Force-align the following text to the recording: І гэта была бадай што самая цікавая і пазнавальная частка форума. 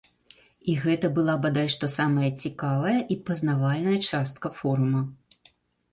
І 0.71 0.77
гэта 0.85 1.11
была 1.17 1.35
бадай 1.43 1.67
што 1.75 1.85
самая 1.97 2.31
цікавая 2.43 2.97
і 3.17 3.21
пазнавальная 3.27 3.99
частка 4.09 4.47
форума. 4.61 5.07